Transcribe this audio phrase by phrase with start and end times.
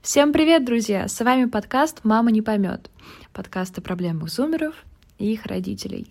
[0.00, 1.08] Всем привет, друзья!
[1.08, 2.88] С вами подкаст «Мама не поймет».
[3.32, 4.76] Подкаст о проблемах зумеров
[5.18, 6.06] и их родителей.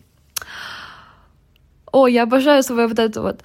[1.89, 3.43] О, я обожаю свой вот это вот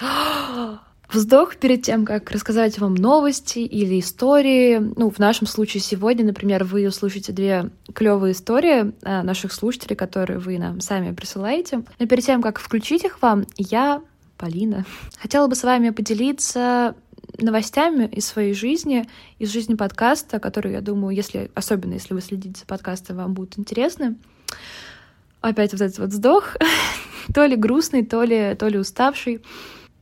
[1.13, 4.79] вздох перед тем, как рассказать вам новости или истории.
[4.79, 10.59] Ну, в нашем случае сегодня, например, вы услышите две клевые истории наших слушателей, которые вы
[10.59, 11.85] нам сами присылаете.
[12.01, 14.03] Но перед тем, как включить их вам, я,
[14.39, 14.85] Полина,
[15.21, 16.97] хотела бы с вами поделиться
[17.39, 22.61] новостями из своей жизни, из жизни подкаста, который, я думаю, если, особенно если вы следите
[22.61, 24.17] за подкастом, вам будут интересны.
[25.41, 26.57] Опять вот этот вот вздох,
[27.35, 29.43] то ли грустный, то ли, то ли уставший.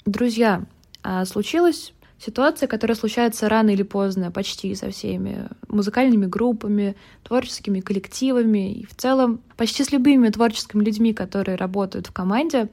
[0.04, 0.64] Друзья,
[1.02, 8.72] а случилась ситуация, которая случается рано или поздно почти со всеми музыкальными группами, творческими коллективами
[8.74, 12.68] и в целом почти с любыми творческими людьми, которые работают в команде.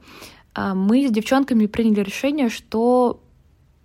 [0.54, 3.20] А мы с девчонками приняли решение, что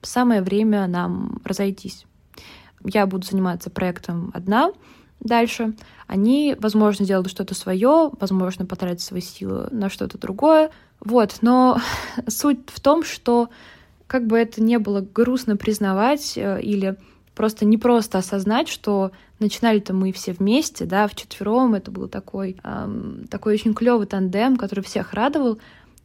[0.04, 2.06] самое время нам разойтись.
[2.84, 4.72] Я буду заниматься проектом одна
[5.20, 5.74] дальше.
[6.08, 10.70] Они, возможно, делают что-то свое, возможно, потратят свои силы на что-то другое.
[11.00, 11.80] Вот, но
[12.28, 13.50] суть в том, что
[14.08, 16.98] как бы это не было грустно признавать э, или
[17.36, 22.58] просто не просто осознать, что начинали-то мы все вместе, да, в четвером это был такой,
[22.64, 25.58] эм, такой очень клевый тандем, который всех радовал,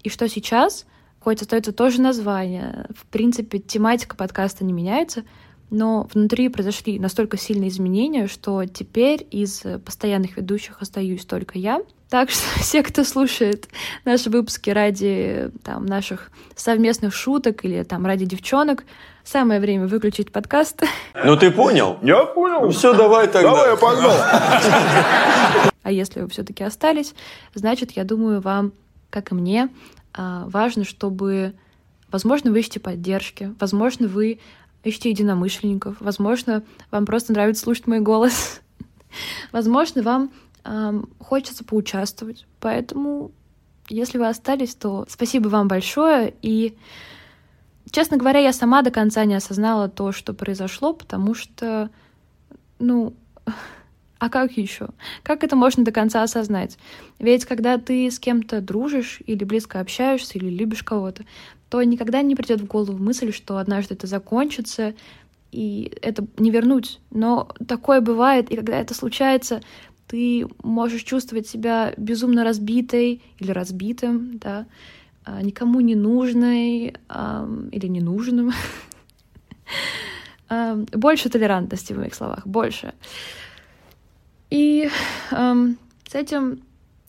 [0.03, 0.87] и что сейчас,
[1.21, 5.25] хоть остается тоже название, в принципе, тематика подкаста не меняется,
[5.71, 11.83] но внутри произошли настолько сильные изменения, что теперь из постоянных ведущих остаюсь только я.
[12.09, 13.69] Так что все, кто слушает
[14.05, 18.85] наши выпуски ради там, наших совместных шуток или там ради девчонок,
[19.25, 20.83] самое время выключить подкаст.
[21.25, 21.99] Ну ты понял?
[22.03, 22.63] Я понял.
[22.63, 23.51] Ну, все, давай тогда.
[23.51, 24.13] Давай, я погнал.
[25.83, 27.15] А если вы все-таки остались,
[27.55, 28.73] значит, я думаю, вам,
[29.09, 29.71] как и мне,
[30.19, 31.55] важно, чтобы,
[32.11, 34.41] возможно, вы ищете поддержки, возможно, вы
[34.83, 35.97] ищите единомышленников.
[36.01, 38.61] Возможно, вам просто нравится слушать мой голос.
[39.53, 40.31] Возможно, вам
[41.19, 42.47] хочется поучаствовать.
[42.61, 43.33] Поэтому,
[43.89, 46.35] если вы остались, то спасибо вам большое.
[46.43, 46.77] И,
[47.91, 51.91] честно говоря, я сама до конца не осознала то, что произошло, потому что,
[52.79, 53.15] ну,
[54.19, 54.89] а как еще?
[55.23, 56.77] Как это можно до конца осознать?
[57.19, 61.25] Ведь когда ты с кем-то дружишь или близко общаешься, или любишь кого-то,
[61.71, 64.95] то никогда не придет в голову мысль, что однажды это закончится,
[65.53, 67.01] и это не вернуть.
[67.11, 69.61] Но такое бывает, и когда это случается,
[70.09, 74.67] ты можешь чувствовать себя безумно разбитой или разбитым, да,
[75.25, 76.95] а, никому не нужной
[77.71, 78.53] или ненужным.
[80.93, 82.95] Больше толерантности в моих словах, больше.
[84.51, 84.89] И
[85.31, 86.63] с этим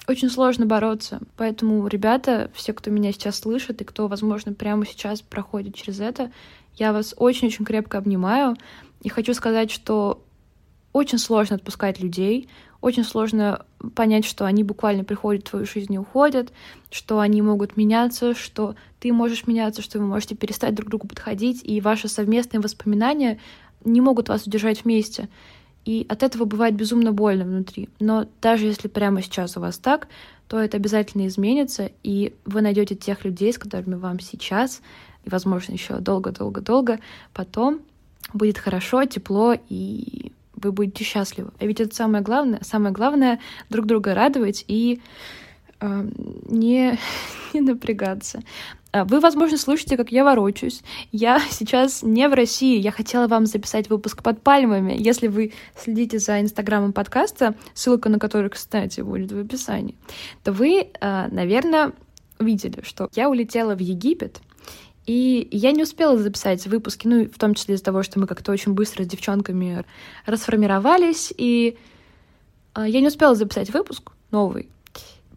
[0.07, 1.19] очень сложно бороться.
[1.37, 6.31] Поэтому, ребята, все, кто меня сейчас слышит и кто, возможно, прямо сейчас проходит через это,
[6.75, 8.55] я вас очень-очень крепко обнимаю.
[9.01, 10.23] И хочу сказать, что
[10.91, 12.49] очень сложно отпускать людей,
[12.81, 16.51] очень сложно понять, что они буквально приходят в твою жизнь и уходят,
[16.89, 21.61] что они могут меняться, что ты можешь меняться, что вы можете перестать друг другу подходить,
[21.63, 23.39] и ваши совместные воспоминания
[23.85, 25.29] не могут вас удержать вместе.
[25.85, 27.89] И от этого бывает безумно больно внутри.
[27.99, 30.07] Но даже если прямо сейчас у вас так,
[30.47, 34.81] то это обязательно изменится, и вы найдете тех людей, с которыми вам сейчас,
[35.23, 36.99] и, возможно, еще долго-долго-долго
[37.33, 37.81] потом
[38.33, 41.51] будет хорошо, тепло, и вы будете счастливы.
[41.59, 42.59] А ведь это самое главное.
[42.63, 45.01] Самое главное— друг друга радовать и
[45.81, 46.97] не,
[47.53, 48.41] не напрягаться.
[48.91, 50.81] А, вы, возможно, слышите, как я ворочаюсь.
[51.11, 52.79] Я сейчас не в России.
[52.79, 54.95] Я хотела вам записать выпуск под пальмами.
[54.97, 59.95] Если вы следите за инстаграмом подкаста, ссылка на который, кстати, будет в описании,
[60.43, 61.93] то вы, а, наверное,
[62.39, 64.39] видели, что я улетела в Египет,
[65.05, 68.51] и я не успела записать выпуски, ну, в том числе из-за того, что мы как-то
[68.51, 69.83] очень быстро с девчонками
[70.25, 71.77] расформировались, и
[72.73, 74.69] а, я не успела записать выпуск новый.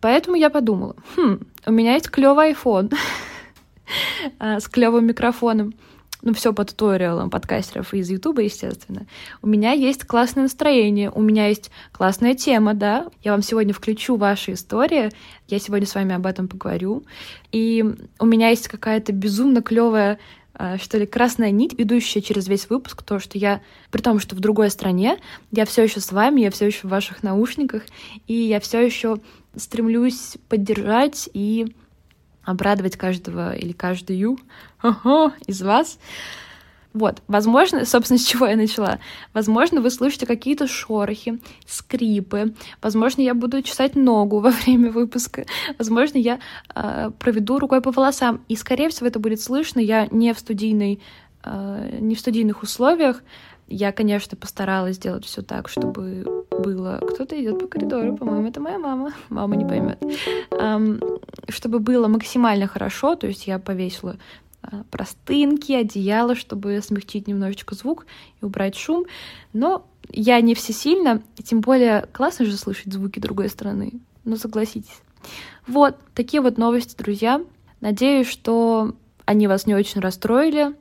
[0.02, 2.92] Поэтому я подумала, хм, у меня есть клевый iPhone.
[4.38, 5.74] А, с клевым микрофоном.
[6.22, 9.06] Ну, все по туториалам подкастеров из Ютуба, естественно.
[9.42, 13.10] У меня есть классное настроение, у меня есть классная тема, да.
[13.22, 15.10] Я вам сегодня включу ваши истории,
[15.48, 17.04] я сегодня с вами об этом поговорю.
[17.50, 17.84] И
[18.18, 20.18] у меня есть какая-то безумно клевая
[20.54, 24.36] а, что ли, красная нить, идущая через весь выпуск, то, что я, при том, что
[24.36, 25.18] в другой стране,
[25.50, 27.82] я все еще с вами, я все еще в ваших наушниках,
[28.26, 29.18] и я все еще
[29.56, 31.74] стремлюсь поддержать и
[32.44, 34.38] обрадовать каждого или каждую
[35.46, 35.98] из вас.
[36.92, 38.98] Вот, возможно, собственно, с чего я начала.
[39.32, 42.54] Возможно, вы слышите какие-то шорохи, скрипы.
[42.82, 45.46] Возможно, я буду чесать ногу во время выпуска.
[45.78, 46.40] Возможно, я
[46.74, 48.44] э, проведу рукой по волосам.
[48.48, 49.80] И, скорее всего, это будет слышно.
[49.80, 51.00] Я не в студийной
[51.44, 53.22] э, не в студийных условиях.
[53.68, 56.98] Я, конечно, постаралась сделать все так, чтобы было...
[56.98, 59.12] Кто-то идет по коридору, по-моему, это моя мама.
[59.28, 60.02] Мама не поймет.
[61.48, 64.18] Чтобы было максимально хорошо, то есть я повесила
[64.62, 68.06] э, простынки, одеяло, чтобы смягчить немножечко звук
[68.40, 69.06] и убрать шум.
[69.52, 73.92] Но я не всесильна, и тем более классно же слышать звуки другой стороны.
[74.24, 75.00] Ну, согласитесь.
[75.66, 77.42] Вот, такие вот новости, друзья.
[77.80, 78.94] Надеюсь, что
[79.24, 80.74] они вас не очень расстроили,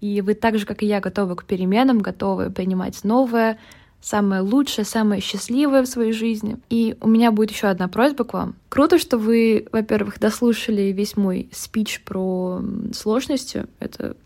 [0.00, 3.58] и вы так же, как и я, готовы к переменам, готовы принимать новое,
[4.00, 6.58] самое лучшее, самое счастливое в своей жизни.
[6.70, 8.54] И у меня будет еще одна просьба к вам.
[8.68, 12.62] Круто, что вы, во-первых, дослушали весь мой спич про
[12.92, 13.66] сложности.
[13.80, 14.16] Это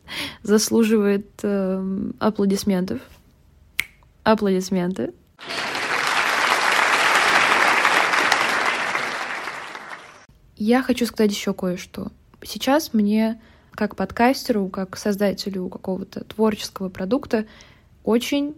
[0.43, 3.01] заслуживает э, аплодисментов.
[4.25, 5.13] Аплодисменты.
[10.57, 12.13] Я хочу сказать еще кое-что.
[12.45, 13.41] Сейчас мне,
[13.75, 17.47] как подкастеру, как создателю какого-то творческого продукта,
[18.05, 18.55] очень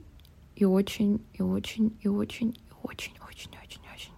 [0.57, 4.13] и очень и очень и очень и очень очень очень очень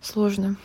[0.00, 0.56] сложно.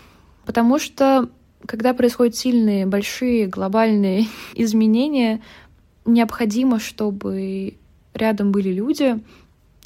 [0.45, 1.29] Потому что
[1.65, 5.41] когда происходят сильные, большие, глобальные изменения,
[6.05, 7.77] необходимо, чтобы
[8.13, 9.19] рядом были люди,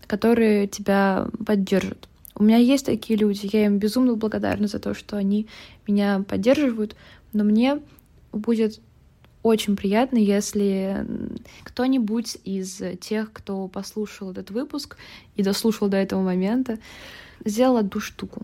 [0.08, 2.08] которые тебя поддержат.
[2.38, 5.48] У меня есть такие люди, я им безумно благодарна за то, что они
[5.88, 6.96] меня поддерживают,
[7.32, 7.80] но мне
[8.34, 8.82] будет
[9.46, 11.06] очень приятно, если
[11.64, 14.98] кто-нибудь из тех, кто послушал этот выпуск
[15.36, 16.80] и дослушал до этого момента,
[17.46, 18.44] сделал одну штуку.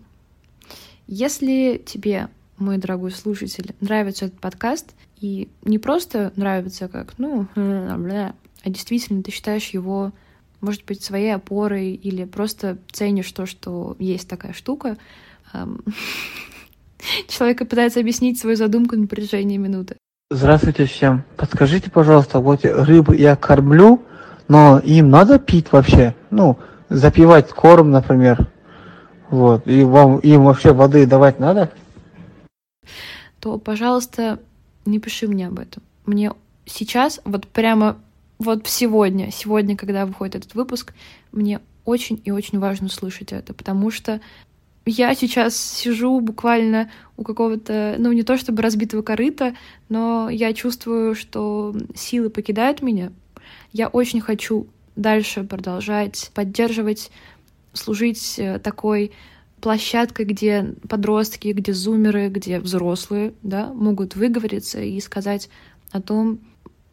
[1.08, 8.34] Если тебе, мой дорогой слушатель, нравится этот подкаст, и не просто нравится как, ну, а
[8.66, 10.12] действительно ты считаешь его
[10.60, 14.96] может быть, своей опорой или просто ценишь то, что есть такая штука.
[17.28, 19.98] Человек пытается объяснить свою задумку на протяжении минуты.
[20.34, 21.26] Здравствуйте всем.
[21.36, 24.02] Подскажите, пожалуйста, вот рыбы я кормлю,
[24.48, 26.16] но им надо пить вообще?
[26.30, 26.58] Ну,
[26.88, 28.48] запивать корм, например.
[29.30, 29.68] Вот.
[29.68, 31.70] И вам им вообще воды давать надо?
[33.42, 34.40] То, пожалуйста,
[34.86, 35.84] не пиши мне об этом.
[36.06, 36.32] Мне
[36.66, 37.98] сейчас, вот прямо
[38.40, 40.94] вот сегодня, сегодня, когда выходит этот выпуск,
[41.34, 44.22] мне очень и очень важно слышать это, потому что
[44.86, 49.56] я сейчас сижу буквально у какого-то, ну, не то чтобы разбитого корыта,
[49.90, 53.12] но я чувствую, что силы покидают меня.
[53.74, 57.12] Я очень хочу дальше продолжать поддерживать,
[57.74, 59.12] служить э, такой
[59.62, 65.50] площадкой, где подростки, где зумеры, где взрослые, да, могут выговориться и сказать
[65.92, 66.40] о том,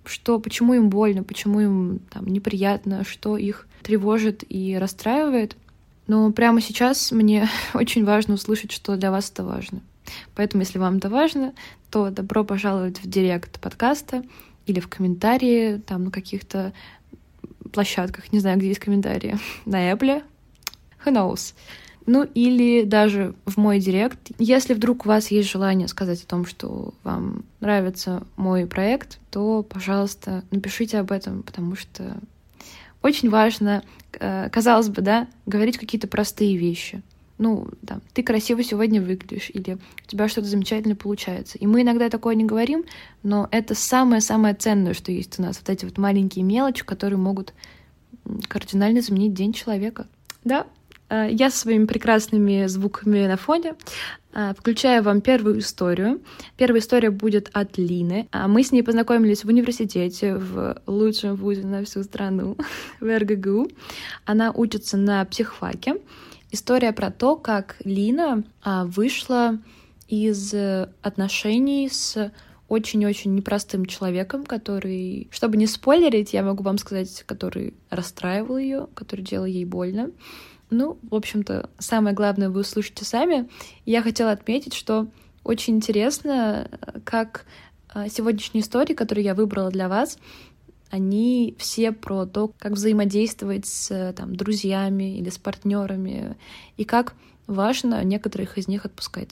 [0.05, 5.57] что, почему им больно, почему им там, неприятно, что их тревожит и расстраивает.
[6.09, 9.81] Но прямо сейчас мне очень важно услышать, что для вас это важно.
[10.35, 11.55] Поэтому, если вам это важно,
[11.91, 14.25] то добро пожаловать в директ подкаста
[14.67, 16.73] или в комментарии там на каких-то
[17.73, 20.23] площадках, не знаю, где есть комментарии, на Apple,
[21.05, 21.55] who knows.
[22.07, 24.19] Ну или даже в мой директ.
[24.39, 29.63] Если вдруг у вас есть желание сказать о том, что вам нравится мой проект, то,
[29.63, 32.17] пожалуйста, напишите об этом, потому что
[33.03, 33.83] очень важно,
[34.19, 37.03] э, казалось бы, да, говорить какие-то простые вещи.
[37.39, 41.57] Ну, там, ты красиво сегодня выглядишь, или у тебя что-то замечательно получается.
[41.59, 42.85] И мы иногда такое не говорим,
[43.23, 45.59] но это самое-самое ценное, что есть у нас.
[45.61, 47.55] Вот эти вот маленькие мелочи, которые могут
[48.49, 50.09] кардинально изменить день человека.
[50.45, 50.67] Да,
[51.11, 53.75] я со своими прекрасными звуками на фоне
[54.33, 56.21] э, включаю вам первую историю.
[56.57, 58.29] Первая история будет от Лины.
[58.31, 62.57] А мы с ней познакомились в университете, в лучшем вузе на всю страну,
[63.01, 63.71] в РГГУ.
[64.25, 65.97] Она учится на психфаке.
[66.51, 69.59] История про то, как Лина вышла
[70.09, 70.55] из
[71.03, 72.33] отношений с
[72.69, 79.23] очень-очень непростым человеком, который, чтобы не спойлерить, я могу вам сказать, который расстраивал ее, который
[79.23, 80.11] делал ей больно.
[80.71, 83.49] Ну, в общем-то, самое главное вы услышите сами.
[83.87, 85.07] Я хотела отметить, что
[85.45, 86.69] очень интересно,
[87.05, 87.47] как
[87.89, 90.19] а, сегодняшние истории, которые я выбрала для вас,
[90.91, 96.37] они все про то, как взаимодействовать с там, друзьями или с партнерами,
[96.77, 97.15] и как
[97.47, 99.31] важно некоторых из них отпускать.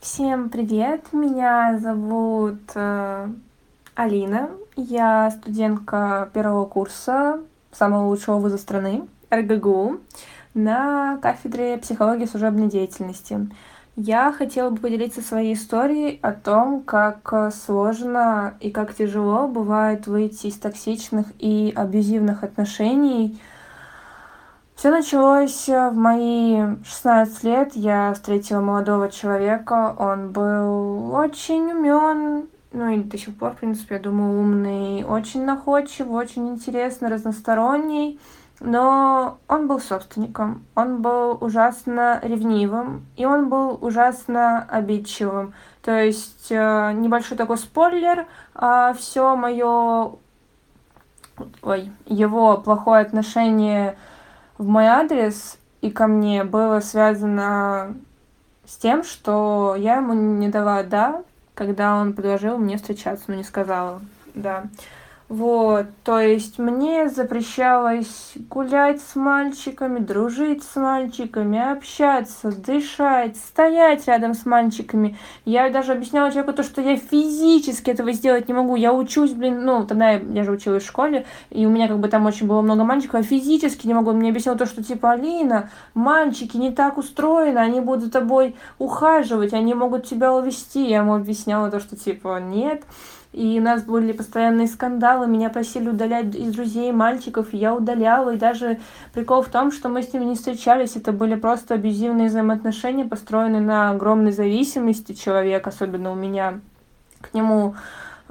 [0.00, 1.12] Всем привет!
[1.12, 3.28] Меня зовут э,
[3.94, 4.50] Алина.
[4.76, 7.38] Я студентка первого курса
[7.70, 10.00] самого лучшего вуза страны, РГГУ,
[10.54, 13.48] на кафедре психологии служебной деятельности.
[13.94, 20.48] Я хотела бы поделиться своей историей о том, как сложно и как тяжело бывает выйти
[20.48, 23.40] из токсичных и абьюзивных отношений
[24.74, 27.76] Все началось в мои 16 лет.
[27.76, 29.94] Я встретила молодого человека.
[29.96, 35.44] Он был очень умен, ну и до сих пор, в принципе, я думаю, умный, очень
[35.44, 38.20] находчивый, очень интересный, разносторонний.
[38.60, 45.54] Но он был собственником, он был ужасно ревнивым, и он был ужасно обидчивым.
[45.82, 50.12] То есть э, небольшой такой спойлер, а все мое,
[51.62, 53.96] ой, его плохое отношение
[54.56, 57.96] в мой адрес и ко мне было связано
[58.66, 61.22] с тем, что я ему не дала «да»,
[61.54, 64.00] когда он предложил мне встречаться, но не сказала
[64.34, 64.64] «да».
[65.34, 74.34] Вот, то есть мне запрещалось гулять с мальчиками, дружить с мальчиками, общаться, дышать, стоять рядом
[74.34, 75.18] с мальчиками.
[75.44, 78.76] Я даже объясняла человеку то, что я физически этого сделать не могу.
[78.76, 81.98] Я учусь, блин, ну, тогда я, я же училась в школе, и у меня как
[81.98, 84.10] бы там очень было много мальчиков, я физически не могу.
[84.10, 88.54] Он мне объяснял то, что типа, Алина, мальчики не так устроены, они будут за тобой
[88.78, 90.86] ухаживать, они могут тебя увести.
[90.86, 92.84] Я ему объясняла то, что типа, нет,
[93.34, 98.34] и у нас были постоянные скандалы, меня просили удалять из друзей мальчиков, и я удаляла,
[98.34, 98.78] и даже
[99.12, 103.60] прикол в том, что мы с ними не встречались, это были просто абьюзивные взаимоотношения, построенные
[103.60, 106.60] на огромной зависимости человека, особенно у меня
[107.20, 107.74] к нему.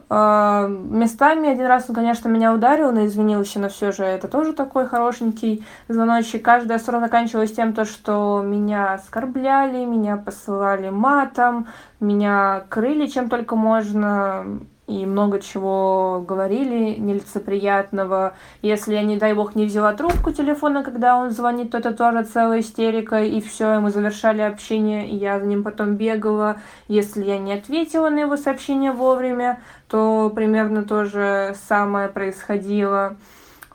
[0.10, 4.54] Uh, местами один раз он, конечно, меня ударил, но извинился, но все же это тоже
[4.54, 6.44] такой хорошенький звоночек.
[6.44, 11.68] Каждая ссора заканчивалась тем, то, что меня оскорбляли, меня посылали матом,
[12.00, 14.46] меня крыли чем только можно
[14.88, 18.36] и много чего говорили нелицеприятного.
[18.62, 22.24] Если я, не дай бог, не взяла трубку телефона, когда он звонит, то это тоже
[22.24, 26.58] целая истерика, и все, мы завершали общение, и я за ним потом бегала.
[26.88, 33.16] Если я не ответила на его сообщение вовремя, то примерно то же самое происходило.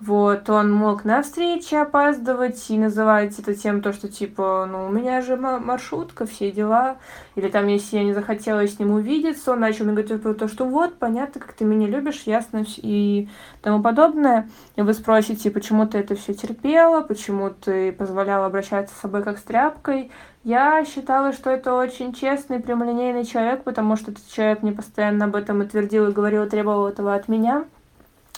[0.01, 4.91] Вот, он мог на встречи опаздывать и называть это тем, то, что типа, ну, у
[4.91, 6.99] меня же маршрутка, все дела.
[7.35, 10.47] Или там, если я не захотела с ним увидеться, он начал мне говорить про то,
[10.47, 13.29] что вот, понятно, как ты меня любишь, ясно, и
[13.61, 14.49] тому подобное.
[14.77, 19.39] И вы спросите, почему ты это все терпела, почему ты позволяла обращаться с собой как
[19.39, 20.13] с тряпкой.
[20.45, 25.35] Я считала, что это очень честный, прямолинейный человек, потому что этот человек мне постоянно об
[25.35, 27.65] этом и твердил, и говорил, и требовал этого от меня.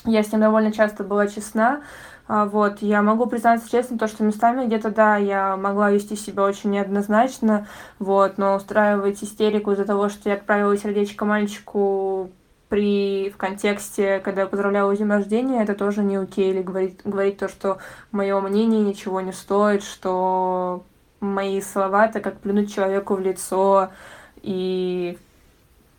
[0.04, 1.82] Я с ним довольно часто была честна.
[2.32, 6.44] А, вот, я могу признаться честно, то, что местами где-то, да, я могла вести себя
[6.44, 7.66] очень неоднозначно,
[7.98, 12.30] вот, но устраивать истерику из-за того, что я отправила сердечко мальчику
[12.68, 17.38] при в контексте, когда я поздравляла день рождения, это тоже не окей, или говорить, говорить
[17.38, 17.78] то, что
[18.12, 20.84] мое мнение ничего не стоит, что
[21.18, 23.90] мои слова это как плюнуть человеку в лицо,
[24.40, 25.18] и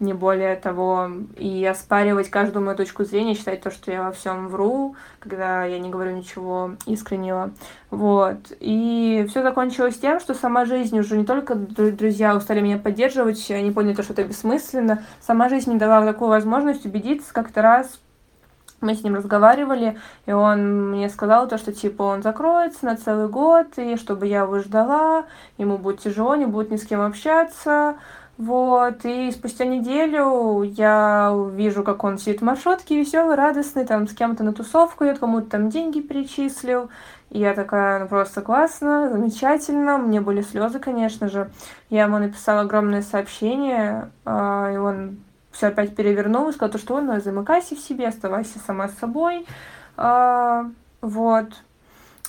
[0.01, 4.47] не более того, и оспаривать каждую мою точку зрения, считать то, что я во всем
[4.47, 7.51] вру, когда я не говорю ничего искреннего.
[7.89, 8.51] Вот.
[8.59, 13.71] И все закончилось тем, что сама жизнь уже не только друзья устали меня поддерживать, они
[13.71, 17.99] поняли то, что это бессмысленно, сама жизнь не дала такую возможность убедиться как-то раз
[18.81, 23.29] мы с ним разговаривали, и он мне сказал то, что типа он закроется на целый
[23.29, 25.25] год, и чтобы я его ждала,
[25.57, 27.95] ему будет тяжело, не будет ни с кем общаться,
[28.41, 34.15] вот, и спустя неделю я вижу, как он сидит в маршрутке, веселый, радостный, там с
[34.15, 36.89] кем-то на тусовку идет, кому-то там деньги перечислил.
[37.29, 39.99] И я такая, ну просто классно, замечательно.
[39.99, 41.51] Мне были слезы, конечно же.
[41.91, 45.19] Я ему написала огромное сообщение, а, и он
[45.51, 49.45] все опять перевернул и сказал, что ну, замыкайся в себе, оставайся сама с собой.
[49.97, 50.65] А,
[51.01, 51.45] вот.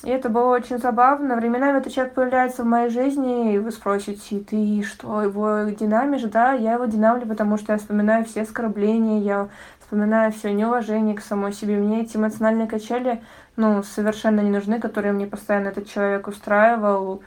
[0.03, 1.35] И это было очень забавно.
[1.35, 6.23] Временами этот человек появляется в моей жизни, и вы спросите, ты что, его динамишь?
[6.23, 9.47] Да, я его динамлю, потому что я вспоминаю все оскорбления, я
[9.79, 11.77] вспоминаю все неуважение к самой себе.
[11.77, 13.21] Мне эти эмоциональные качели,
[13.55, 17.21] ну, совершенно не нужны, которые мне постоянно этот человек устраивал,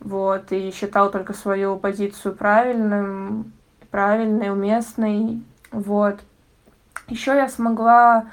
[0.00, 3.52] вот, и считал только свою позицию правильным,
[3.90, 6.20] правильной, уместной, вот.
[7.08, 8.26] Еще я смогла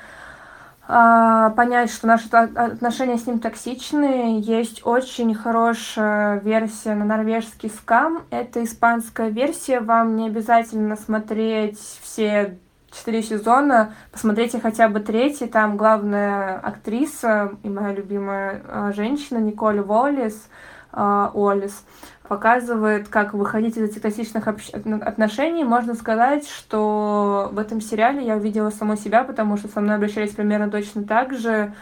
[0.88, 4.40] понять, что наши отношения с ним токсичные.
[4.40, 8.24] Есть очень хорошая версия на норвежский скам.
[8.30, 9.80] Это испанская версия.
[9.80, 12.60] Вам не обязательно смотреть все
[12.92, 13.94] четыре сезона.
[14.12, 15.48] Посмотрите хотя бы третий.
[15.48, 20.48] Там главная актриса и моя любимая а, женщина Николь Уоллес.
[20.94, 21.84] Уоллес
[22.28, 25.64] показывает, как выходить из этих токсичных отношений.
[25.64, 30.34] Можно сказать, что в этом сериале я увидела саму себя, потому что со мной обращались
[30.34, 31.74] примерно точно так же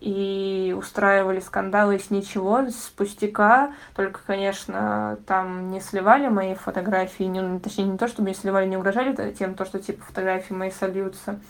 [0.00, 3.72] и устраивали скандалы с ничего, с пустяка.
[3.94, 8.76] Только, конечно, там не сливали мои фотографии, не, точнее, не то, чтобы не сливали, не
[8.76, 11.40] угрожали тем, то, что типа фотографии мои сольются.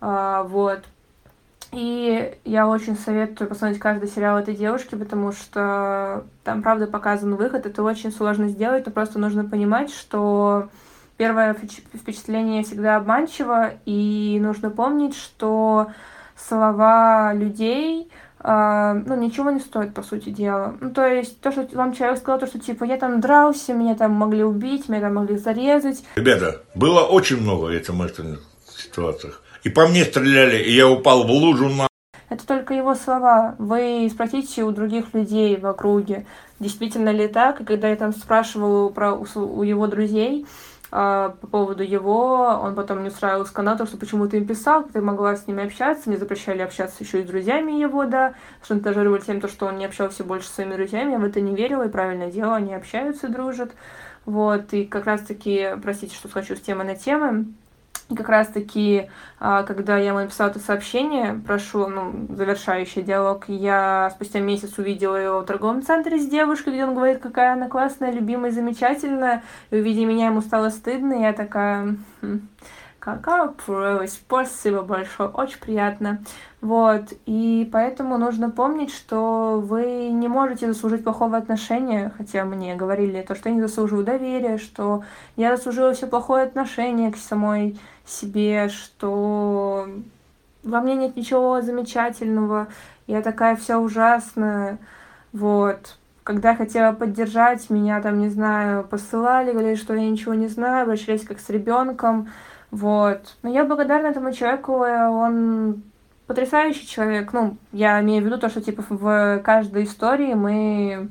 [0.00, 0.84] А, вот.
[1.72, 7.66] И я очень советую посмотреть каждый сериал этой девушки, потому что там, правда, показан выход.
[7.66, 10.68] Это очень сложно сделать, но просто нужно понимать, что
[11.16, 11.54] первое
[11.94, 15.88] впечатление всегда обманчиво, и нужно помнить, что
[16.36, 20.74] слова людей, э, ну, ничего не стоит, по сути дела.
[20.80, 23.94] Ну, то есть, то, что вам человек сказал, то, что, типа, я там дрался, меня
[23.94, 26.04] там могли убить, меня там могли зарезать.
[26.16, 27.94] Ребята, было очень много этих
[28.68, 29.42] ситуациях.
[29.66, 31.88] И по мне стреляли, и я упал в лужу на...
[32.28, 33.56] Это только его слова.
[33.58, 36.24] Вы спросите у других людей в округе,
[36.60, 37.60] действительно ли так.
[37.60, 40.46] И когда я там спрашивала про, у его друзей,
[40.92, 45.00] а, по поводу его, он потом не устраивался канату, что почему ты им писал, ты
[45.00, 49.40] могла с ними общаться, не запрещали общаться еще и с друзьями его, да, шантажировали тем,
[49.40, 51.90] то, что он не общался больше с своими друзьями, я в это не верила, и
[51.90, 53.72] правильное дело, они общаются, дружат,
[54.26, 57.46] вот, и как раз-таки, простите, что скачу с темы на темы,
[58.08, 59.10] и как раз-таки,
[59.40, 65.16] а, когда я ему написала это сообщение, прошу, ну, завершающий диалог, я спустя месяц увидела
[65.16, 69.42] его в торговом центре с девушкой, где он говорит, какая она классная, любимая, замечательная.
[69.70, 71.96] И увидя меня, ему стало стыдно, и я такая...
[72.20, 72.48] «Хм,
[73.64, 76.22] прелесть, спасибо большое, очень приятно.
[76.60, 83.22] Вот, и поэтому нужно помнить, что вы не можете заслужить плохого отношения, хотя мне говорили
[83.22, 85.04] то, что я не заслуживаю доверия, что
[85.36, 89.88] я заслужила все плохое отношение к самой себе, что
[90.62, 92.68] во мне нет ничего замечательного,
[93.06, 94.78] я такая вся ужасная,
[95.32, 95.96] вот.
[96.24, 101.24] Когда хотела поддержать, меня там, не знаю, посылали, говорили, что я ничего не знаю, обращались
[101.24, 102.30] как с ребенком,
[102.72, 103.36] вот.
[103.42, 105.82] Но я благодарна этому человеку, он
[106.26, 107.32] потрясающий человек.
[107.32, 111.06] Ну, я имею в виду то, что, типа, в каждой истории мы э,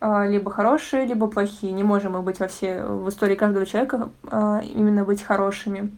[0.00, 1.72] либо хорошие, либо плохие.
[1.72, 5.96] Не можем мы быть во все, в истории каждого человека э, именно быть хорошими.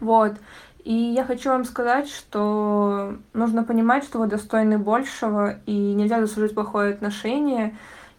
[0.00, 0.34] Вот.
[0.84, 6.54] И я хочу вам сказать, что нужно понимать, что вы достойны большего, и нельзя заслужить
[6.54, 7.76] плохое отношение.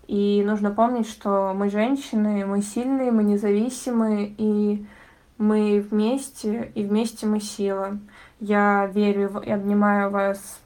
[0.07, 4.85] И нужно помнить, что мы женщины, мы сильные, мы независимые, и
[5.37, 7.97] мы вместе, и вместе мы сила.
[8.39, 10.59] Я верю и обнимаю вас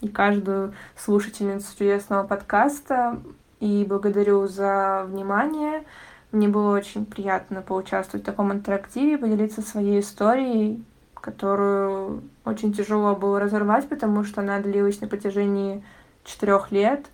[0.00, 3.20] и каждую слушательницу чудесного подкаста,
[3.62, 5.84] и благодарю за внимание.
[6.32, 13.38] Мне было очень приятно поучаствовать в таком интерактиве, поделиться своей историей, которую очень тяжело было
[13.38, 15.84] разорвать, потому что она длилась на протяжении
[16.24, 17.06] четырех лет.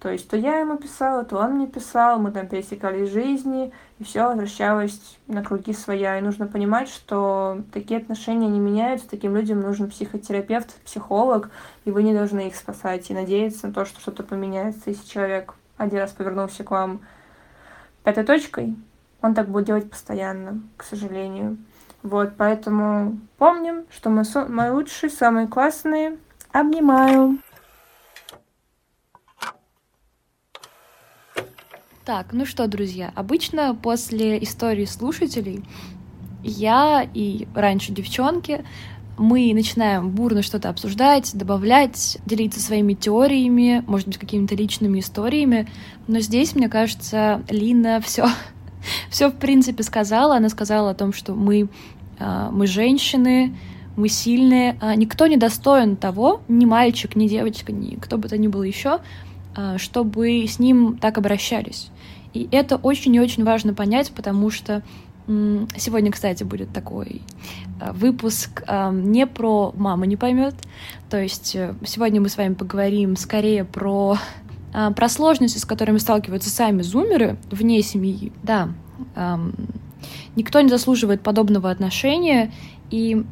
[0.00, 4.04] То есть то я ему писала, то он мне писал, мы там пересекались жизни, и
[4.04, 6.18] все возвращалось на круги своя.
[6.18, 11.50] И нужно понимать, что такие отношения не меняются, таким людям нужен психотерапевт, психолог,
[11.84, 14.90] и вы не должны их спасать и надеяться на то, что что-то поменяется.
[14.90, 17.00] Если человек один раз повернулся к вам
[18.04, 18.76] пятой точкой,
[19.22, 21.58] он так будет делать постоянно, к сожалению.
[22.02, 26.18] Вот, поэтому помним, что мы, мы лучшие, самые классные.
[26.52, 27.38] Обнимаю.
[32.04, 35.64] Так, ну что, друзья, обычно после истории слушателей
[36.44, 38.64] я и раньше девчонки
[39.18, 45.68] мы начинаем бурно что-то обсуждать, добавлять, делиться своими теориями, может быть, какими-то личными историями.
[46.06, 48.26] Но здесь, мне кажется, Лина все,
[49.10, 50.36] все в принципе сказала.
[50.36, 51.68] Она сказала о том, что мы,
[52.18, 53.56] а, мы женщины,
[53.96, 54.76] мы сильные.
[54.80, 58.62] А, никто не достоин того, ни мальчик, ни девочка, ни кто бы то ни был
[58.62, 59.00] еще,
[59.54, 61.90] а, чтобы с ним так обращались.
[62.34, 64.82] И это очень и очень важно понять, потому что
[65.26, 67.22] сегодня, кстати, будет такой
[67.80, 70.54] а, выпуск а, не про «мама не поймет»,
[71.10, 74.18] то есть э, сегодня мы с вами поговорим скорее про
[74.94, 78.30] про сложности, с которыми сталкиваются сами зумеры вне семьи.
[78.42, 78.68] Да,
[80.34, 82.52] никто не заслуживает подобного отношения,
[82.90, 83.24] и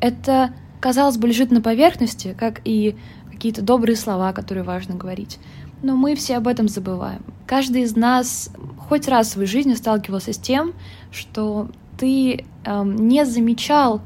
[0.00, 2.96] это, казалось бы, лежит на поверхности, как и
[3.30, 5.38] какие-то добрые слова, которые важно говорить.
[5.82, 7.22] Но мы все об этом забываем.
[7.46, 8.50] Каждый из нас
[8.88, 10.72] хоть раз в своей жизни сталкивался с тем,
[11.10, 14.00] что ты эм, не замечал,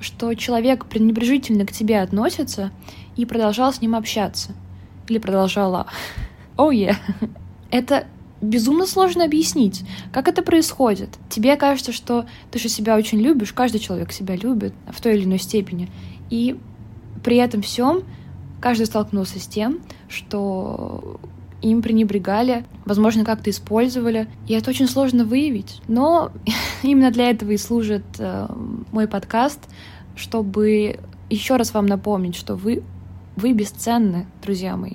[0.00, 2.70] что человек пренебрежительно к тебе относится
[3.16, 4.52] и продолжал с ним общаться.
[5.08, 5.86] Или продолжала.
[6.56, 6.96] Оу, oh, yeah.
[7.70, 8.06] Это
[8.40, 11.18] безумно сложно объяснить, как это происходит.
[11.28, 15.24] Тебе кажется, что ты же себя очень любишь, каждый человек себя любит в той или
[15.24, 15.90] иной степени.
[16.30, 16.58] И
[17.24, 18.04] при этом всем
[18.60, 21.20] каждый столкнулся с тем, что
[21.60, 24.28] им пренебрегали, возможно, как-то использовали.
[24.46, 25.80] И это очень сложно выявить.
[25.88, 26.30] Но
[26.82, 28.46] именно для этого и служит э,
[28.92, 29.60] мой подкаст,
[30.16, 32.82] чтобы еще раз вам напомнить, что вы,
[33.36, 34.94] вы бесценны, друзья мои.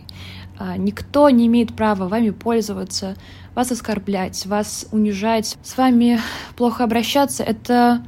[0.58, 3.16] А, никто не имеет права вами пользоваться,
[3.56, 6.20] вас оскорблять, вас унижать, с вами
[6.56, 7.44] плохо обращаться.
[7.44, 8.04] Это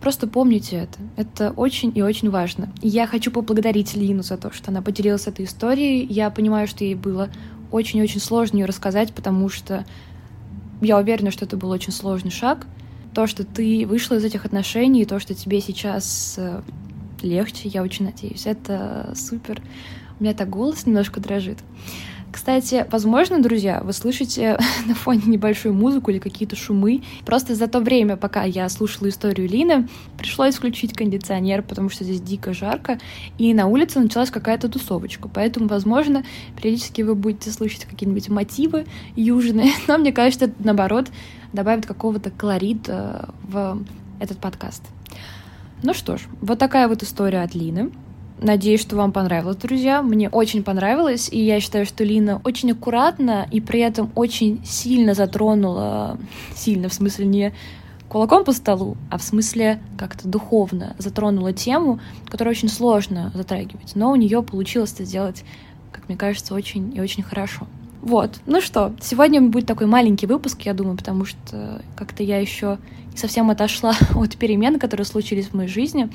[0.00, 0.98] Просто помните это.
[1.16, 2.72] Это очень и очень важно.
[2.80, 6.06] И я хочу поблагодарить Лину за то, что она поделилась этой историей.
[6.06, 7.28] Я понимаю, что ей было
[7.70, 9.84] очень-очень сложно ее рассказать, потому что
[10.80, 12.66] я уверена, что это был очень сложный шаг.
[13.14, 16.62] То, что ты вышла из этих отношений, то, что тебе сейчас э,
[17.20, 19.60] легче, я очень надеюсь, это супер.
[20.18, 21.58] У меня так голос немножко дрожит.
[22.32, 27.02] Кстати, возможно, друзья, вы слышите на фоне небольшую музыку или какие-то шумы.
[27.24, 32.20] Просто за то время, пока я слушала историю Лины, пришлось включить кондиционер, потому что здесь
[32.20, 33.00] дико жарко,
[33.38, 35.28] и на улице началась какая-то тусовочка.
[35.28, 36.24] Поэтому, возможно,
[36.56, 41.08] периодически вы будете слышать какие-нибудь мотивы южные, но мне кажется, это, наоборот,
[41.52, 43.82] добавит какого-то колорита в
[44.20, 44.82] этот подкаст.
[45.82, 47.90] Ну что ж, вот такая вот история от Лины.
[48.42, 50.00] Надеюсь, что вам понравилось, друзья.
[50.00, 55.12] Мне очень понравилось, и я считаю, что Лина очень аккуратно и при этом очень сильно
[55.12, 56.16] затронула,
[56.56, 57.54] сильно в смысле не
[58.08, 62.00] кулаком по столу, а в смысле как-то духовно затронула тему,
[62.30, 65.44] которую очень сложно затрагивать, но у нее получилось это сделать,
[65.92, 67.66] как мне кажется, очень и очень хорошо.
[68.02, 72.78] Вот, ну что, сегодня будет такой маленький выпуск, я думаю, потому что как-то я еще
[73.12, 76.08] не совсем отошла от перемен, которые случились в моей жизни.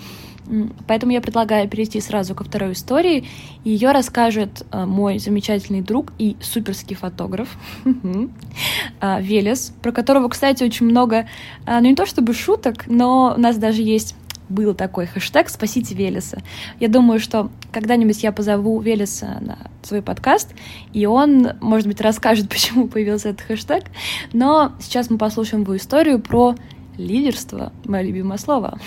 [0.87, 3.27] Поэтому я предлагаю перейти сразу ко второй истории.
[3.63, 7.49] Ее расскажет э, мой замечательный друг и суперский фотограф
[8.99, 11.27] а, Велес, про которого, кстати, очень много,
[11.65, 14.15] а, ну не то чтобы шуток, но у нас даже есть
[14.49, 16.41] был такой хэштег «Спасите Велеса».
[16.79, 20.53] Я думаю, что когда-нибудь я позову Велеса на свой подкаст,
[20.93, 23.85] и он, может быть, расскажет, почему появился этот хэштег.
[24.33, 26.55] Но сейчас мы послушаем его историю про
[26.97, 28.79] лидерство, мое любимое слово.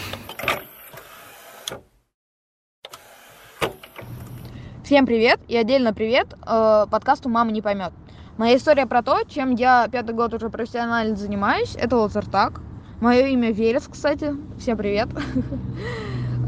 [4.85, 7.93] Всем привет и отдельно привет э, подкасту «Мама не поймет».
[8.39, 12.63] Моя история про то, чем я пятый год уже профессионально занимаюсь, это лазертаг.
[13.01, 14.35] Мое имя Велес, кстати.
[14.59, 15.09] Всем привет.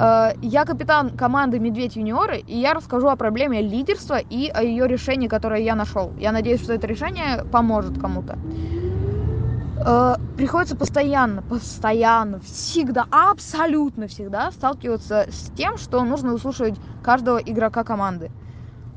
[0.03, 4.89] Э, я капитан команды «Медведь юниоры», и я расскажу о проблеме лидерства и о ее
[4.89, 6.13] решении, которое я нашел.
[6.19, 8.39] Я надеюсь, что это решение поможет кому-то.
[9.85, 17.85] Э, приходится постоянно, постоянно, всегда, абсолютно всегда сталкиваться с тем, что нужно выслушивать каждого игрока
[17.85, 18.31] команды.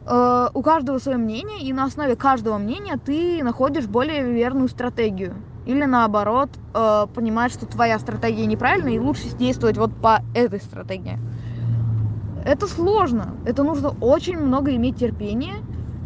[0.05, 5.35] Э, у каждого свое мнение, и на основе каждого мнения ты находишь более верную стратегию.
[5.65, 11.17] Или наоборот, э, понимаешь, что твоя стратегия неправильная, и лучше действовать вот по этой стратегии.
[12.45, 13.35] Это сложно.
[13.45, 15.53] Это нужно очень много иметь терпения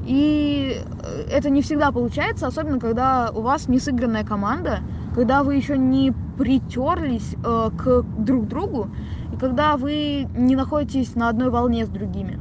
[0.07, 4.79] и э, это не всегда получается, особенно когда у вас не сыгранная команда,
[5.13, 8.89] когда вы еще не притерлись э, к друг другу,
[9.33, 12.39] и когда вы не находитесь на одной волне с другими.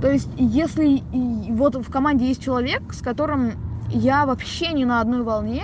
[0.00, 1.04] То есть, если
[1.52, 3.52] вот в команде есть человек, с которым
[3.90, 5.62] я вообще не на одной волне,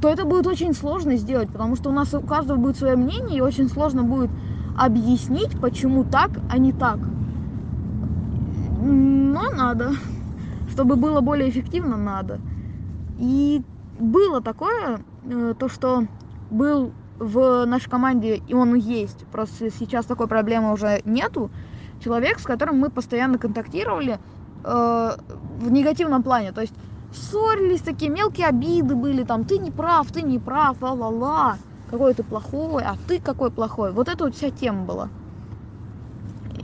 [0.00, 3.38] то это будет очень сложно сделать, потому что у нас у каждого будет свое мнение,
[3.38, 4.30] и очень сложно будет
[4.76, 6.98] объяснить, почему так, а не так
[8.82, 9.92] но надо.
[10.70, 12.40] Чтобы было более эффективно, надо.
[13.18, 13.62] И
[13.98, 16.06] было такое, э, то, что
[16.50, 21.50] был в нашей команде, и он есть, просто сейчас такой проблемы уже нету,
[22.02, 24.18] человек, с которым мы постоянно контактировали
[24.64, 25.10] э,
[25.60, 26.52] в негативном плане.
[26.52, 26.74] То есть
[27.12, 31.58] ссорились, такие мелкие обиды были, там, ты не прав, ты не прав, ла-ла-ла,
[31.90, 33.92] какой ты плохой, а ты какой плохой.
[33.92, 35.08] Вот это вот вся тема была.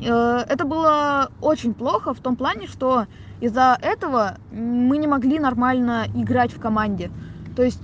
[0.05, 3.07] Э, это было очень плохо в том плане, что
[3.41, 7.11] из-за этого мы не могли нормально играть в команде.
[7.55, 7.81] То есть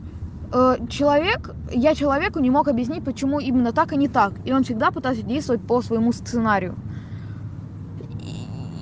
[0.52, 4.34] э, человек, я человеку не мог объяснить, почему именно так, а не так.
[4.44, 6.74] И он всегда пытался действовать по своему сценарию.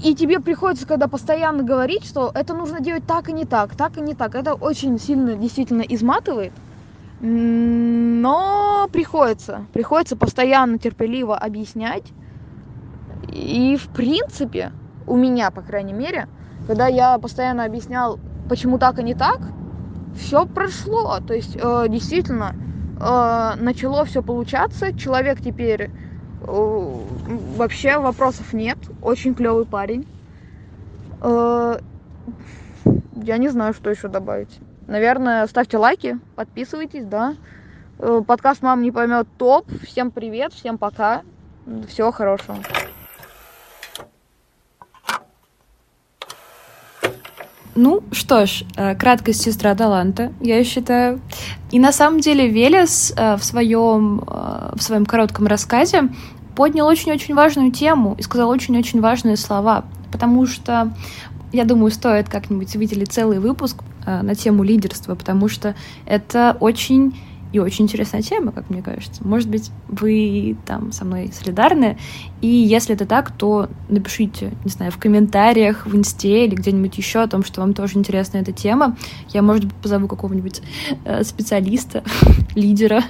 [0.02, 3.96] И тебе приходится, когда постоянно говорить, что это нужно делать так и не так, так
[3.96, 4.34] и не так.
[4.34, 6.52] Это очень сильно действительно изматывает.
[7.20, 9.66] Но приходится.
[9.72, 12.12] Приходится постоянно терпеливо объяснять
[13.32, 14.72] и в принципе,
[15.06, 16.28] у меня, по крайней мере,
[16.66, 19.40] когда я постоянно объяснял, почему так и не так,
[20.16, 21.18] все прошло.
[21.26, 22.54] То есть, э, действительно,
[23.00, 24.92] э, начало все получаться.
[24.92, 25.90] Человек теперь
[26.46, 28.78] вообще вопросов нет.
[29.00, 30.06] Очень клевый парень.
[31.20, 31.78] Э,
[33.16, 34.58] я не знаю, что еще добавить.
[34.86, 37.36] Наверное, ставьте лайки, подписывайтесь, да.
[37.98, 39.66] Э, подкаст «Мам не поймет» топ.
[39.82, 41.22] Всем привет, всем пока.
[41.88, 42.58] Всего хорошего.
[47.74, 51.20] Ну, что ж, э, краткость сестра таланта, я считаю.
[51.70, 56.10] И на самом деле Велес э, в своем, э, в своем коротком рассказе
[56.54, 60.92] поднял очень-очень важную тему и сказал очень-очень важные слова, потому что,
[61.50, 65.74] я думаю, стоит как-нибудь выделить целый выпуск на тему лидерства, потому что
[66.06, 67.14] это очень
[67.52, 69.26] и очень интересная тема, как мне кажется.
[69.26, 71.98] Может быть, вы там со мной солидарны,
[72.40, 77.20] и если это так, то напишите, не знаю, в комментариях, в инсте или где-нибудь еще
[77.20, 78.96] о том, что вам тоже интересна эта тема.
[79.28, 80.62] Я, может быть, позову какого-нибудь
[81.04, 82.02] э, специалиста,
[82.54, 83.04] лидера.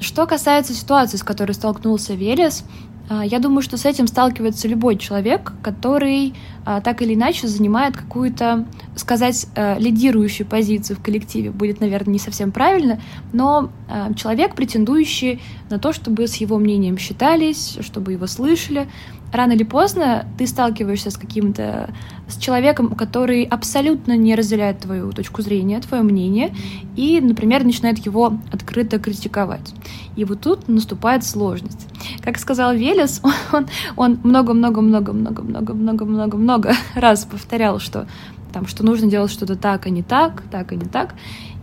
[0.00, 2.64] Что касается ситуации, с которой столкнулся Велес,
[3.10, 8.66] я думаю, что с этим сталкивается любой человек, который а, так или иначе занимает какую-то,
[8.96, 11.50] сказать, а, лидирующую позицию в коллективе.
[11.50, 13.00] Будет, наверное, не совсем правильно,
[13.32, 13.70] но
[14.16, 18.88] человек, претендующий на то, чтобы с его мнением считались, чтобы его слышали,
[19.34, 21.90] рано или поздно ты сталкиваешься с каким-то
[22.28, 26.54] с человеком, который абсолютно не разделяет твою точку зрения, твое мнение,
[26.96, 29.74] и, например, начинает его открыто критиковать.
[30.16, 31.86] И вот тут наступает сложность.
[32.22, 33.20] Как сказал Велес,
[33.96, 38.06] он много-много-много-много-много-много-много-много раз повторял, что
[38.52, 41.14] там, что нужно делать что-то так, а не так, так, а не так.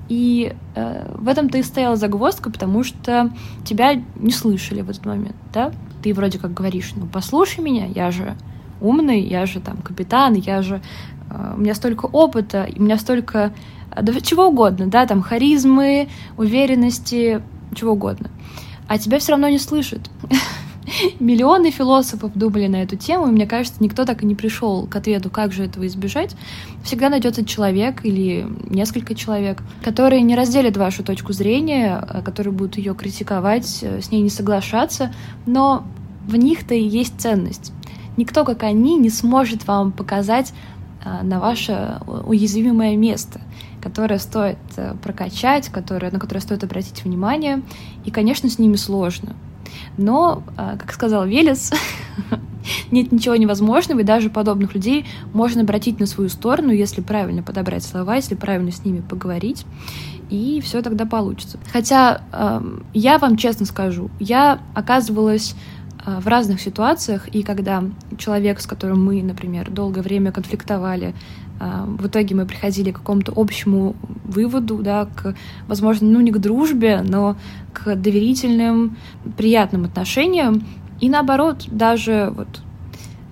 [0.09, 3.31] И э, в этом-то и стояла загвоздка, потому что
[3.63, 5.71] тебя не слышали в этот момент, да?
[6.01, 8.35] Ты вроде как говоришь, ну послушай меня, я же
[8.79, 10.81] умный, я же там капитан, я же
[11.29, 13.53] э, у меня столько опыта, у меня столько
[13.95, 17.41] э, да, чего угодно, да, там харизмы, уверенности,
[17.75, 18.29] чего угодно.
[18.87, 20.09] А тебя все равно не слышат.
[21.19, 24.95] Миллионы философов думали на эту тему, и мне кажется, никто так и не пришел к
[24.95, 26.35] ответу, как же этого избежать.
[26.83, 32.77] Всегда найдется человек или несколько человек, которые не разделят вашу точку зрения, э, которые будут
[32.77, 35.13] ее критиковать, э, с ней не соглашаться,
[35.45, 35.83] но
[36.27, 37.71] в них-то и есть ценность.
[38.17, 40.53] Никто, как они, не сможет вам показать
[41.03, 43.41] э, на ваше уязвимое место,
[43.81, 44.57] которое стоит
[45.01, 47.63] прокачать, которое, на которое стоит обратить внимание.
[48.05, 49.35] И, конечно, с ними сложно.
[49.97, 51.71] Но, а, как сказал Велес,
[52.91, 57.83] нет ничего невозможного, и даже подобных людей можно обратить на свою сторону, если правильно подобрать
[57.83, 59.65] слова, если правильно с ними поговорить,
[60.29, 61.59] и все тогда получится.
[61.71, 62.21] Хотя
[62.93, 65.55] я вам честно скажу, я оказывалась
[66.03, 67.83] а, в разных ситуациях, и когда
[68.17, 71.13] человек, с которым мы, например, долгое время конфликтовали,
[71.85, 73.95] в итоге мы приходили к какому-то общему
[74.25, 75.35] выводу, да, к,
[75.67, 77.37] возможно, ну не к дружбе, но
[77.71, 78.97] к доверительным,
[79.37, 80.65] приятным отношениям.
[80.99, 82.61] И наоборот, даже вот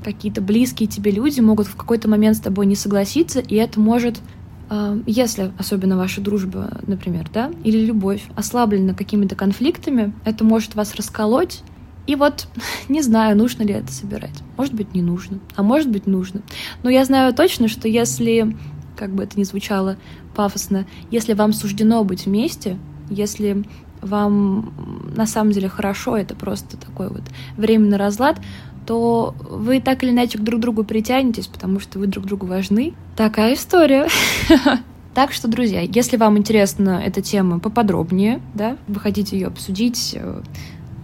[0.04, 4.22] какие-то близкие тебе люди могут в какой-то момент с тобой не согласиться, и это может,
[4.70, 10.96] а, если особенно ваша дружба, например, да, или любовь ослаблена какими-то конфликтами, это может вас
[10.96, 11.64] расколоть,
[12.08, 12.48] и вот
[12.90, 14.44] не знаю, нужно ли это собирать.
[14.58, 16.42] Может быть, не нужно, а может быть, нужно.
[16.84, 18.56] Но я знаю точно, что если,
[18.96, 19.98] как бы это ни звучало
[20.36, 22.78] пафосно, если вам суждено быть вместе,
[23.10, 23.64] если
[24.02, 24.74] вам
[25.16, 27.24] на самом деле хорошо, это просто такой вот
[27.58, 28.40] временный разлад,
[28.86, 32.94] то вы так или иначе друг к другу притянетесь, потому что вы друг другу важны.
[33.16, 34.08] Такая история.
[35.16, 40.16] Так что, друзья, если вам интересна эта тема поподробнее, да, вы хотите ее обсудить,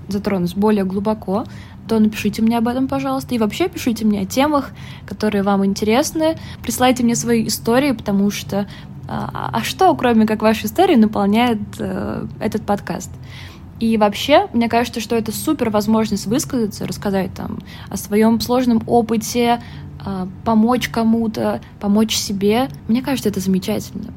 [0.08, 1.46] затронуть более глубоко,
[1.88, 3.36] то напишите мне об этом, пожалуйста.
[3.36, 4.72] И вообще пишите мне о темах,
[5.06, 6.38] которые вам интересны.
[6.62, 8.68] Присылайте мне свои истории, потому что
[9.08, 13.12] а, а что, кроме как вашей истории, наполняет э, этот подкаст?
[13.80, 19.62] И вообще, мне кажется, что это супер возможность высказаться, рассказать там о своем сложном опыте,
[20.04, 22.70] э, помочь кому-то, помочь себе.
[22.88, 24.14] Мне кажется, это замечательно.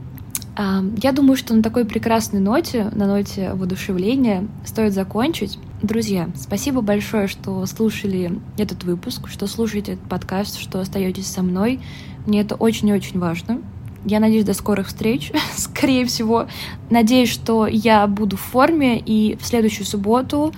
[1.00, 5.56] Я думаю, что на такой прекрасной ноте, на ноте воодушевления, стоит закончить.
[5.82, 11.78] Друзья, спасибо большое, что слушали этот выпуск, что слушаете этот подкаст, что остаетесь со мной.
[12.26, 13.62] Мне это очень-очень важно.
[14.04, 16.48] Я надеюсь, до скорых встреч, скорее всего.
[16.90, 20.52] Надеюсь, что я буду в форме, и в следующую субботу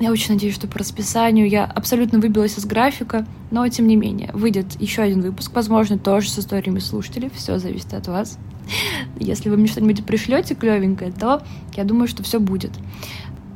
[0.00, 4.30] я очень надеюсь, что по расписанию я абсолютно выбилась из графика, но тем не менее,
[4.32, 8.36] выйдет еще один выпуск, возможно, тоже с историями слушателей, все зависит от вас.
[9.20, 11.42] Если вы мне что-нибудь пришлете клевенькое, то
[11.76, 12.72] я думаю, что все будет.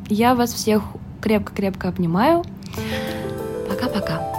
[0.08, 0.82] Я вас всех
[1.20, 2.44] крепко-крепко обнимаю.
[3.68, 4.33] Пока-пока.